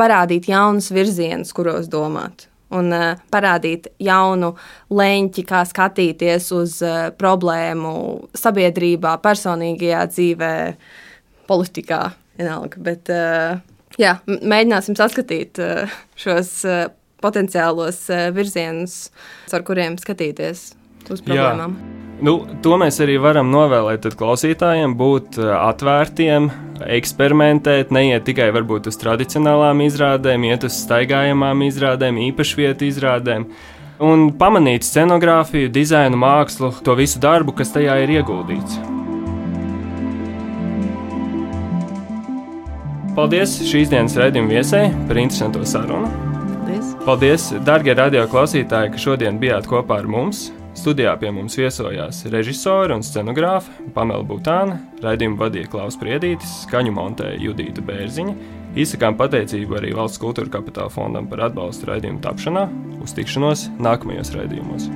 parādīt 0.00 0.48
jaunus 0.50 0.90
virzienus, 0.94 1.52
kuros 1.56 1.90
domāt. 1.92 2.46
Un 2.70 2.92
uh, 2.94 3.18
parādīt 3.34 3.88
jaunu 3.98 4.52
leņķi, 4.94 5.42
kā 5.42 5.64
skatīties 5.66 6.44
uz 6.54 6.76
problēmu 7.18 7.94
sabiedrībā, 8.38 9.16
personīgajā 9.24 10.04
dzīvē, 10.12 10.52
politikā. 11.50 11.98
Vienalga. 12.38 12.78
Bet, 12.86 13.10
jā, 13.98 14.14
mēģināsim 14.30 14.94
saskatīt 14.96 15.58
šos 16.22 16.52
potenciālos 17.22 18.02
eh, 18.10 18.28
virzienus, 18.34 19.08
ar 19.52 19.64
kuriem 19.66 19.98
skatīties 20.00 20.70
uz 21.10 21.24
problēmām. 21.24 21.74
Jā. 21.76 21.96
Nu, 22.20 22.34
to 22.60 22.76
mēs 22.76 22.98
arī 23.00 23.14
varam 23.16 23.48
novēlēt 23.48 24.10
klausītājiem, 24.20 24.94
būt 25.00 25.40
eh, 25.40 25.50
atvērtiem, 25.56 26.50
eksperimentēt, 26.98 27.92
neiet 27.94 28.26
tikai 28.28 28.50
varbūt 28.56 28.90
uz 28.92 29.00
tradicionālām 29.00 29.80
izrādēm, 29.86 30.44
iet 30.50 30.68
uz 30.68 30.76
staigājamām 30.84 31.64
izrādēm, 31.68 32.20
īpašvietu 32.28 32.88
izrādēm. 32.90 33.48
Un 34.00 34.30
pamanīt 34.40 34.84
scenogrāfiju, 34.86 35.72
dizainu, 35.72 36.16
mākslu, 36.20 36.72
to 36.84 36.96
visu 36.96 37.20
darbu, 37.20 37.56
kas 37.58 37.72
tajā 37.74 37.98
ir 38.04 38.16
ieguldīts. 38.20 38.80
Paldies 43.16 43.58
šīs 43.68 43.92
dienas 43.92 44.16
raidījuma 44.16 44.54
viesai 44.54 44.86
par 45.08 45.20
interesantu 45.20 45.66
sarunu. 45.68 46.29
Paldies! 47.00 47.46
Darbie 47.64 47.94
radio 47.96 48.26
klausītāji, 48.28 48.90
ka 48.92 48.98
šodien 49.00 49.38
bijāt 49.40 49.64
kopā 49.70 50.02
ar 50.02 50.08
mums. 50.10 50.50
Studijā 50.76 51.14
pie 51.18 51.30
mums 51.32 51.56
viesojās 51.56 52.20
režisori 52.30 52.92
un 52.92 53.00
scenogrāfi 53.04 53.88
Pamela 53.96 54.20
Butāna, 54.26 54.76
raidījumu 55.00 55.40
vadīja 55.40 55.72
Klaus 55.72 55.96
Priedītis, 55.98 56.60
skaņu 56.66 56.92
montēja 57.00 57.40
Judīta 57.40 57.80
Bērziņa. 57.88 58.36
Izsakām 58.84 59.16
pateicību 59.18 59.80
arī 59.80 59.96
Valsts 59.96 60.20
kultūra 60.20 60.52
kapitāla 60.60 60.92
fondam 60.92 61.26
par 61.32 61.48
atbalstu 61.48 61.88
raidījumu 61.88 62.20
tapšanā, 62.26 62.68
uz 63.00 63.16
tikšanos 63.16 63.70
nākamajos 63.80 64.36
raidījumos. 64.36 64.92